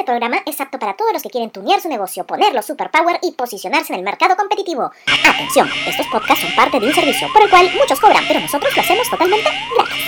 [0.00, 3.32] Este programa es apto para todos los que quieren tunear su negocio, ponerlo superpower y
[3.32, 4.90] posicionarse en el mercado competitivo.
[5.28, 8.74] Atención, estos podcasts son parte de un servicio por el cual muchos cobran, pero nosotros
[8.74, 10.04] lo hacemos totalmente gratis.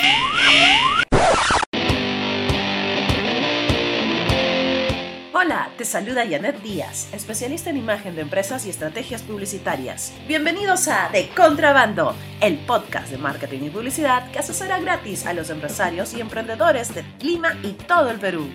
[5.34, 10.14] Hola, te saluda Janet Díaz, especialista en imagen de empresas y estrategias publicitarias.
[10.26, 15.50] Bienvenidos a De Contrabando, el podcast de marketing y publicidad que asesora gratis a los
[15.50, 18.48] empresarios y emprendedores de Lima y todo el Perú.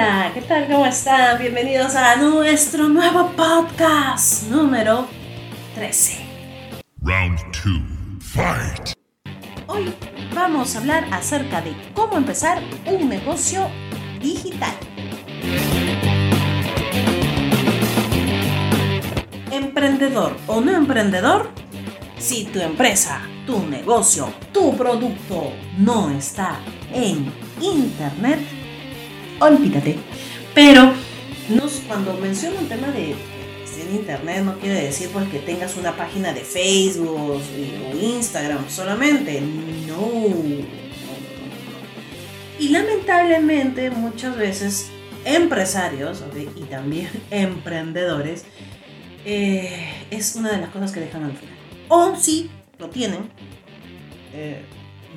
[0.00, 0.66] Hola, ¿qué tal?
[0.66, 1.38] ¿Cómo están?
[1.38, 5.06] Bienvenidos a nuestro nuevo podcast número
[5.74, 6.24] 13.
[7.02, 7.38] Round
[8.18, 8.22] 2.
[8.22, 8.94] Fight.
[9.66, 9.92] Hoy
[10.34, 13.68] vamos a hablar acerca de cómo empezar un negocio
[14.22, 14.72] digital.
[19.50, 21.50] Emprendedor o no emprendedor,
[22.16, 26.58] si tu empresa, tu negocio, tu producto no está
[26.90, 28.59] en Internet,
[29.40, 29.96] olvídate.
[30.54, 30.92] Pero
[31.88, 33.16] cuando menciono un tema de
[33.80, 39.40] en internet no quiere decir pues que tengas una página de Facebook o Instagram solamente.
[39.86, 39.98] No.
[42.58, 44.90] Y lamentablemente muchas veces
[45.24, 46.22] empresarios
[46.56, 48.44] y también emprendedores
[49.24, 51.54] eh, es una de las cosas que dejan al final.
[51.88, 53.30] O si lo tienen,
[54.32, 54.62] eh,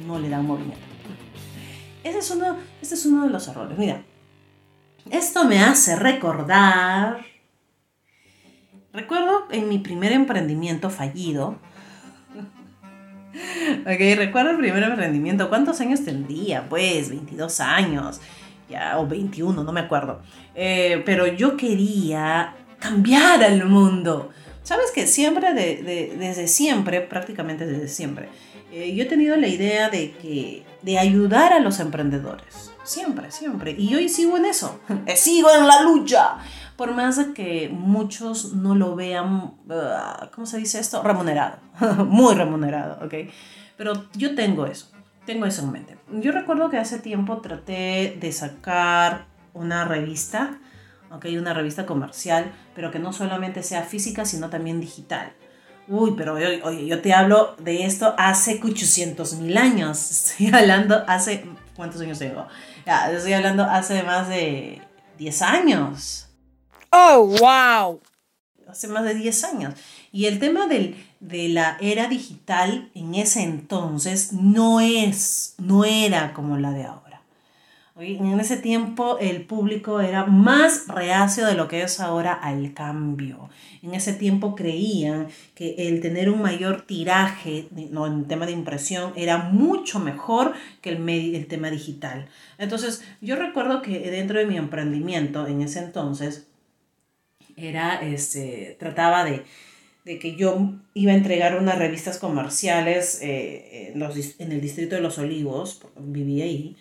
[0.07, 0.81] no le dan movimiento.
[2.03, 3.77] Ese es uno, este es uno de los errores.
[3.77, 4.03] Mira,
[5.09, 7.25] esto me hace recordar,
[8.91, 11.59] recuerdo en mi primer emprendimiento fallido,
[13.81, 16.67] ok, recuerdo el primer emprendimiento, ¿cuántos años tendría?
[16.69, 18.21] Pues 22 años,
[18.69, 20.21] ya, o 21, no me acuerdo,
[20.55, 24.31] eh, pero yo quería cambiar al mundo.
[24.63, 28.29] Sabes que siempre, desde siempre, prácticamente desde siempre,
[28.71, 32.72] eh, yo he tenido la idea de, que, de ayudar a los emprendedores.
[32.83, 33.71] Siempre, siempre.
[33.77, 34.79] Y hoy sigo en eso.
[35.15, 36.37] sigo en la lucha.
[36.75, 41.01] Por más de que muchos no lo vean, uh, ¿cómo se dice esto?
[41.03, 41.57] Remunerado.
[42.05, 43.13] Muy remunerado, ¿ok?
[43.77, 44.91] Pero yo tengo eso.
[45.25, 45.97] Tengo eso en mente.
[46.11, 50.59] Yo recuerdo que hace tiempo traté de sacar una revista,
[51.11, 51.27] ¿ok?
[51.37, 55.33] Una revista comercial, pero que no solamente sea física, sino también digital.
[55.87, 60.11] Uy, pero oye, yo te hablo de esto hace 800 mil años.
[60.11, 61.45] Estoy hablando hace...
[61.75, 62.45] ¿Cuántos años tengo?
[62.85, 64.81] Ya, estoy hablando hace más de
[65.17, 66.27] 10 años.
[66.91, 67.99] ¡Oh, wow!
[68.69, 69.73] Hace más de 10 años.
[70.11, 76.33] Y el tema del, de la era digital en ese entonces no es, no era
[76.33, 77.02] como la de ahora.
[77.95, 83.51] En ese tiempo el público era más reacio de lo que es ahora al cambio.
[83.83, 89.13] En ese tiempo creían que el tener un mayor tiraje no, en tema de impresión
[89.15, 92.29] era mucho mejor que el, el tema digital.
[92.57, 96.47] Entonces yo recuerdo que dentro de mi emprendimiento en ese entonces
[97.55, 99.43] era, este, trataba de,
[100.03, 105.01] que yo iba a entregar unas revistas comerciales eh, en, los, en el distrito de
[105.01, 106.75] Los Olivos, vivía ahí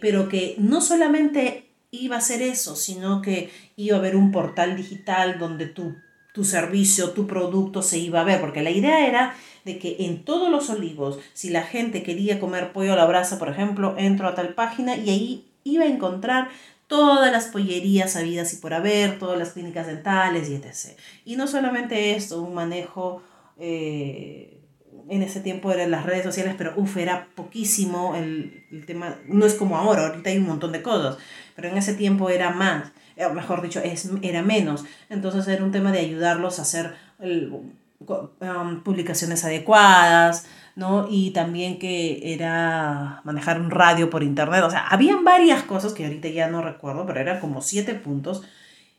[0.00, 4.76] pero que no solamente iba a ser eso, sino que iba a haber un portal
[4.76, 5.94] digital donde tu,
[6.32, 10.24] tu servicio, tu producto se iba a ver, porque la idea era de que en
[10.24, 14.28] todos los olivos, si la gente quería comer pollo a la brasa, por ejemplo, entro
[14.28, 16.48] a tal página y ahí iba a encontrar
[16.86, 20.98] todas las pollerías habidas y por haber, todas las clínicas dentales y etc.
[21.24, 23.22] Y no solamente esto, un manejo
[23.58, 24.60] eh,
[25.08, 29.46] en ese tiempo eran las redes sociales, pero uff, era poquísimo el, el, tema, no
[29.46, 31.18] es como ahora, ahorita hay un montón de cosas,
[31.54, 35.72] pero en ese tiempo era más, eh, mejor dicho, es, era menos, entonces era un
[35.72, 40.46] tema de ayudarlos a hacer um, publicaciones adecuadas,
[40.76, 41.06] ¿no?
[41.08, 46.04] Y también que era manejar un radio por internet, o sea, habían varias cosas que
[46.04, 48.42] ahorita ya no recuerdo, pero eran como siete puntos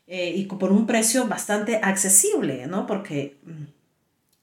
[0.06, 2.86] eh, y por un precio bastante accesible, ¿no?
[2.86, 3.75] Porque mm,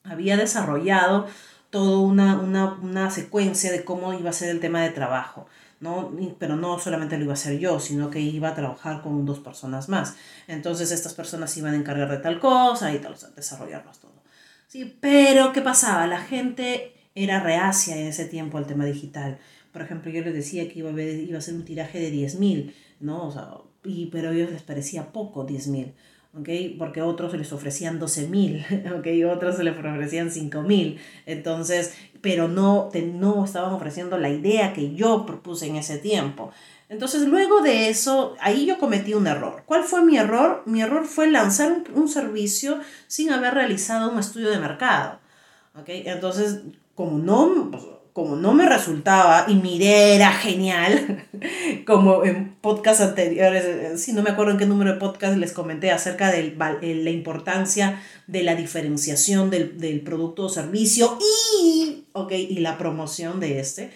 [0.03, 1.27] había desarrollado
[1.69, 5.47] toda una, una, una, secuencia de cómo iba a ser el tema de trabajo.
[5.79, 6.15] ¿no?
[6.39, 9.39] Pero no solamente lo iba a hacer yo, sino que iba a trabajar con dos
[9.39, 10.15] personas más.
[10.47, 14.23] Entonces estas personas iban a encargar de tal cosa y tal, desarrollarlos todo.
[14.67, 16.07] Sí, pero ¿qué pasaba?
[16.07, 19.39] La gente era reacia en ese tiempo al tema digital.
[19.73, 22.13] Por ejemplo, yo les decía que iba a, haber, iba a ser un tiraje de
[22.13, 23.27] 10.000, ¿no?
[23.27, 23.49] O sea,
[23.83, 25.93] y, pero a ellos les parecía poco 10.000.
[26.37, 26.49] ¿ok?
[26.77, 28.65] Porque otros les ofrecían 12 mil,
[28.97, 29.07] ¿ok?
[29.33, 30.99] Otros les ofrecían 5 mil.
[31.25, 36.51] Entonces, pero no, te, no estaban ofreciendo la idea que yo propuse en ese tiempo.
[36.89, 39.63] Entonces, luego de eso, ahí yo cometí un error.
[39.65, 40.63] ¿Cuál fue mi error?
[40.65, 45.19] Mi error fue lanzar un, un servicio sin haber realizado un estudio de mercado.
[45.75, 45.87] ¿ok?
[45.87, 46.61] Entonces,
[46.95, 47.83] como no, pues,
[48.13, 51.25] como no me resultaba y mi idea era genial,
[51.87, 55.51] como en podcast anteriores, eh, si no me acuerdo en qué número de podcast les
[55.51, 61.17] comenté acerca de la importancia de la diferenciación del, del, producto o servicio
[61.63, 63.91] y, okay, y la promoción de este,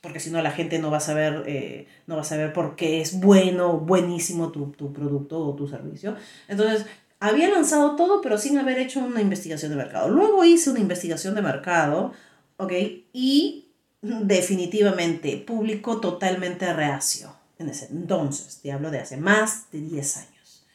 [0.00, 2.74] porque si no la gente no va a saber, eh, no va a saber por
[2.74, 6.16] qué es bueno, buenísimo tu, tu producto o tu servicio.
[6.48, 6.86] Entonces,
[7.20, 10.08] había lanzado todo, pero sin haber hecho una investigación de mercado.
[10.08, 12.12] Luego hice una investigación de mercado
[12.58, 12.72] ¿ok?
[13.12, 13.68] Y
[14.02, 20.66] definitivamente público totalmente reacio en ese entonces, te hablo de hace más de 10 años,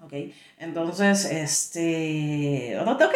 [0.00, 0.12] ¿ok?
[0.58, 3.14] Entonces, este, ok,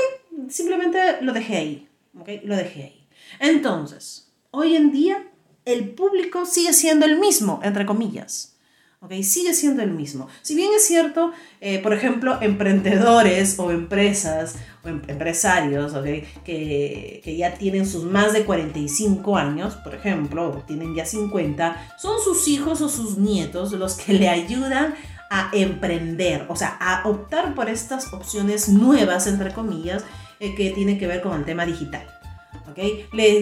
[0.49, 1.88] simplemente lo dejé ahí,
[2.19, 2.29] ¿ok?
[2.44, 3.09] Lo dejé ahí.
[3.41, 5.26] Entonces, hoy en día
[5.65, 8.56] el público sigue siendo el mismo, entre comillas.
[9.00, 9.12] ¿Ok?
[9.23, 10.29] Sigue siendo el mismo.
[10.43, 16.05] Si bien es cierto, eh, por ejemplo, emprendedores o empresas o em, empresarios ¿ok?
[16.45, 21.95] que, que, ya tienen sus más de 45 años, por ejemplo, o tienen ya 50,
[21.99, 24.95] son sus hijos o sus nietos los que le ayudan
[25.31, 30.05] a emprender, o sea, a optar por estas opciones nuevas, entre comillas,
[30.41, 32.18] eh, que tienen que ver con el tema digital.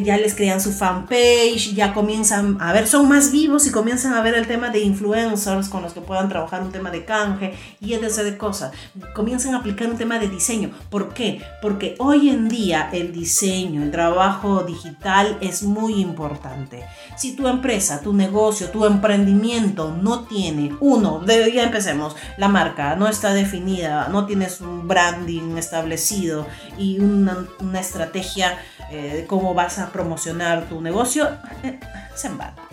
[0.05, 4.23] Ya les crean su fanpage, ya comienzan a ver, son más vivos y comienzan a
[4.23, 7.93] ver el tema de influencers con los que puedan trabajar un tema de canje y
[7.93, 8.23] etc.
[8.23, 8.73] de cosas.
[9.15, 10.71] Comienzan a aplicar un tema de diseño.
[10.89, 11.43] ¿Por qué?
[11.61, 16.85] Porque hoy en día el diseño, el trabajo digital es muy importante.
[17.19, 23.07] Si tu empresa, tu negocio, tu emprendimiento no tiene, uno, ya empecemos, la marca no
[23.09, 26.47] está definida, no tienes un branding establecido
[26.79, 27.47] y una
[27.79, 28.59] estrategia
[28.91, 31.29] eh, cómo vas a promocionar tu negocio,
[31.63, 31.81] eh,
[32.15, 32.67] es en vano.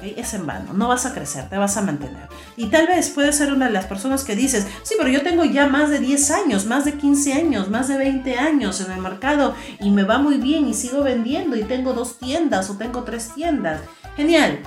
[0.00, 2.28] Es en vano, no vas a crecer, te vas a mantener.
[2.56, 5.44] Y tal vez puedes ser una de las personas que dices, sí, pero yo tengo
[5.44, 9.00] ya más de 10 años, más de 15 años, más de 20 años en el
[9.00, 13.02] mercado y me va muy bien y sigo vendiendo y tengo dos tiendas o tengo
[13.02, 13.80] tres tiendas.
[14.16, 14.60] Genial.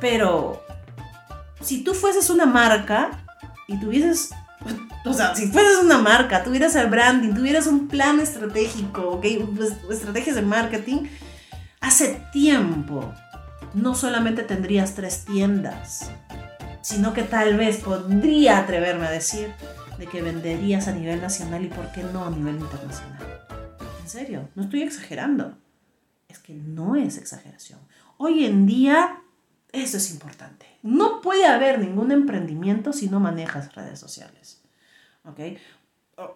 [0.00, 0.62] Pero
[1.60, 3.24] si tú fueses una marca
[3.66, 4.30] y tuvieses
[5.04, 9.26] o sea, si fueras una marca, tuvieras el branding, tuvieras un plan estratégico, ¿ok?
[9.56, 11.04] Pues, estrategias de marketing,
[11.80, 13.12] hace tiempo
[13.74, 16.10] no solamente tendrías tres tiendas,
[16.80, 19.52] sino que tal vez podría atreverme a decir
[19.98, 23.22] de que venderías a nivel nacional y por qué no a nivel internacional.
[24.02, 25.58] En serio, no estoy exagerando.
[26.28, 27.80] Es que no es exageración.
[28.18, 29.22] Hoy en día,
[29.72, 30.66] eso es importante.
[30.82, 34.62] No puede haber ningún emprendimiento si no manejas redes sociales.
[35.24, 35.40] ¿Ok?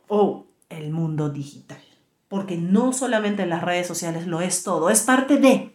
[0.08, 1.80] O, el mundo digital.
[2.28, 5.74] Porque no solamente las redes sociales lo es todo, es parte de,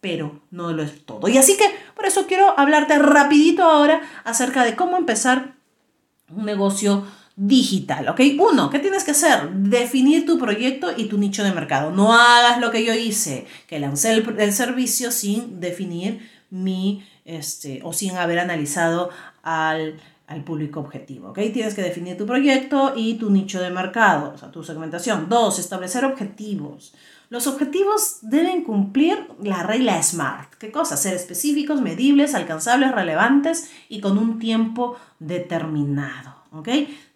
[0.00, 1.28] pero no lo es todo.
[1.28, 1.64] Y así que
[1.96, 5.54] por eso quiero hablarte rapidito ahora acerca de cómo empezar
[6.28, 7.04] un negocio
[7.34, 8.20] digital, ¿ok?
[8.38, 9.50] Uno, ¿qué tienes que hacer?
[9.50, 11.90] Definir tu proyecto y tu nicho de mercado.
[11.90, 17.80] No hagas lo que yo hice, que lancé el, el servicio sin definir mi este,
[17.84, 19.10] o sin haber analizado
[19.42, 20.00] al,
[20.44, 21.30] público objetivo.
[21.30, 21.38] ¿ok?
[21.52, 25.28] Tienes que definir tu proyecto y tu nicho de mercado, o sea, tu segmentación.
[25.28, 26.94] Dos, establecer objetivos.
[27.28, 30.54] Los objetivos deben cumplir la regla SMART.
[30.54, 30.96] ¿Qué cosa?
[30.96, 36.34] Ser específicos, medibles, alcanzables, relevantes y con un tiempo determinado.
[36.52, 36.68] ¿ok?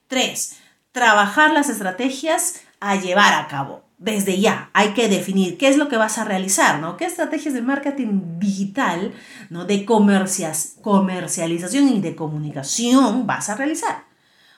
[0.07, 0.59] Tres,
[0.93, 5.89] trabajar las estrategias a llevar a cabo desde ya hay que definir qué es lo
[5.89, 6.97] que vas a realizar, ¿no?
[6.97, 9.13] ¿Qué estrategias de marketing digital,
[9.51, 9.67] ¿no?
[9.67, 14.05] De comercialización y de comunicación vas a realizar?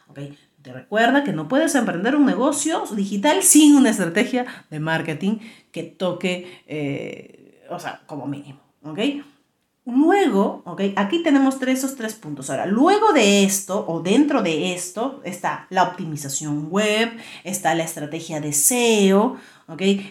[0.08, 0.20] ¿Ok?
[0.62, 5.38] Te recuerda que no puedes emprender un negocio digital sin una estrategia de marketing
[5.72, 9.00] que toque, eh, o sea, como mínimo, ¿ok?
[9.84, 12.50] Luego, ok, aquí tenemos tres, esos tres puntos.
[12.50, 17.10] Ahora, luego de esto o dentro de esto está la optimización web,
[17.42, 19.38] está la estrategia de SEO,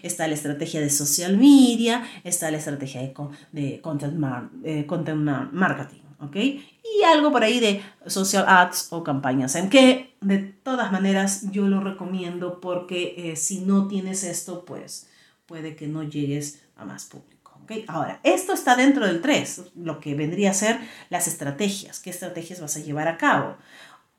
[0.04, 3.14] está la estrategia de social media, está la estrategia de,
[3.54, 4.22] de content,
[4.66, 5.22] eh, content
[5.54, 10.92] marketing, ok, y algo por ahí de social ads o campañas, en que de todas
[10.92, 15.08] maneras yo lo recomiendo porque eh, si no tienes esto, pues
[15.46, 17.41] puede que no llegues a más público.
[17.88, 22.00] Ahora, esto está dentro del 3, lo que vendría a ser las estrategias.
[22.00, 23.58] ¿Qué estrategias vas a llevar a cabo?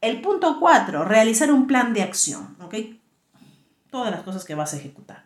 [0.00, 2.56] El punto 4, realizar un plan de acción.
[3.90, 5.24] Todas las cosas que vas a ejecutar.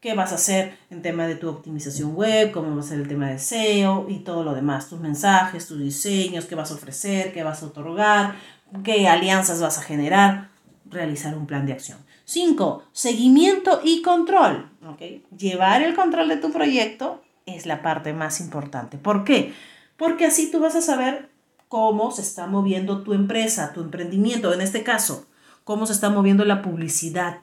[0.00, 2.52] ¿Qué vas a hacer en tema de tu optimización web?
[2.52, 4.88] ¿Cómo va a ser el tema de SEO y todo lo demás?
[4.88, 8.34] Tus mensajes, tus diseños, qué vas a ofrecer, qué vas a otorgar,
[8.82, 10.48] qué alianzas vas a generar,
[10.86, 11.98] realizar un plan de acción.
[12.30, 14.70] Cinco, seguimiento y control.
[14.86, 15.26] ¿okay?
[15.36, 18.98] Llevar el control de tu proyecto es la parte más importante.
[18.98, 19.52] ¿Por qué?
[19.96, 21.28] Porque así tú vas a saber
[21.66, 25.26] cómo se está moviendo tu empresa, tu emprendimiento, en este caso,
[25.64, 27.38] cómo se está moviendo la publicidad.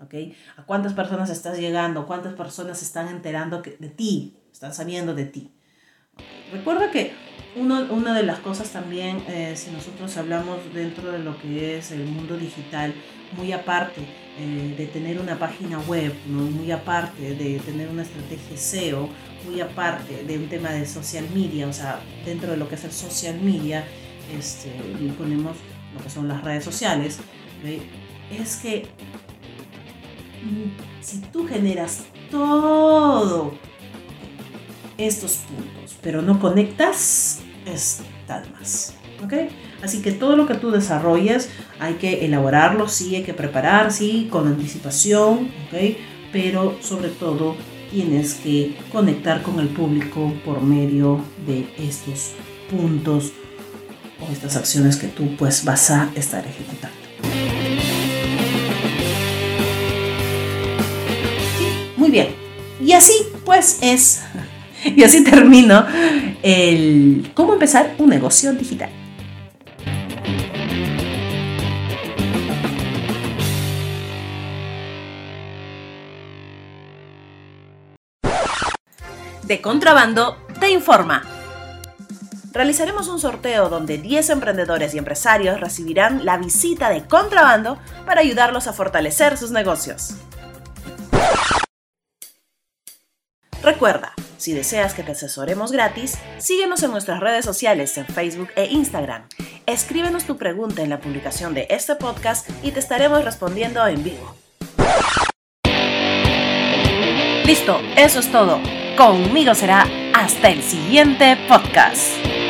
[0.00, 0.36] ¿okay?
[0.56, 2.06] ¿A cuántas personas estás llegando?
[2.06, 4.36] ¿Cuántas personas están enterando de ti?
[4.52, 5.50] Están sabiendo de ti.
[6.52, 7.12] Recuerda que
[7.56, 12.04] una de las cosas también, eh, si nosotros hablamos dentro de lo que es el
[12.04, 12.94] mundo digital,
[13.36, 14.02] muy aparte
[14.38, 19.08] eh, de tener una página web, muy aparte de tener una estrategia SEO,
[19.46, 22.84] muy aparte de un tema de social media, o sea, dentro de lo que es
[22.84, 23.84] el social media,
[24.36, 24.70] este,
[25.18, 25.56] ponemos
[25.94, 27.18] lo que son las redes sociales,
[28.30, 28.88] es que
[30.42, 33.52] mm, si tú generas todo
[35.02, 38.94] estos puntos, pero no conectas, es tal más.
[39.82, 44.28] Así que todo lo que tú desarrolles hay que elaborarlo, sí, hay que preparar, sí,
[44.30, 45.50] con anticipación.
[46.32, 47.56] Pero sobre todo
[47.90, 52.32] tienes que conectar con el público por medio de estos
[52.70, 53.32] puntos
[54.20, 56.96] o estas acciones que tú pues vas a estar ejecutando.
[61.96, 62.28] Muy bien.
[62.80, 64.22] Y así pues es
[64.96, 65.86] Y así termino
[66.42, 68.90] el cómo empezar un negocio digital.
[79.42, 81.22] De Contrabando te informa.
[82.52, 88.66] Realizaremos un sorteo donde 10 emprendedores y empresarios recibirán la visita de Contrabando para ayudarlos
[88.66, 90.14] a fortalecer sus negocios.
[93.62, 98.66] Recuerda, si deseas que te asesoremos gratis, síguenos en nuestras redes sociales en Facebook e
[98.66, 99.28] Instagram.
[99.66, 104.34] Escríbenos tu pregunta en la publicación de este podcast y te estaremos respondiendo en vivo.
[107.44, 108.58] Listo, eso es todo.
[108.96, 112.41] Conmigo será hasta el siguiente podcast.